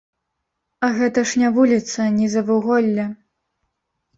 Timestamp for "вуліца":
1.57-2.07